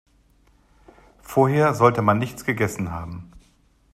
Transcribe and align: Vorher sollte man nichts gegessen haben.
Vorher 1.21 1.75
sollte 1.75 2.01
man 2.01 2.17
nichts 2.17 2.43
gegessen 2.43 2.89
haben. 2.91 3.29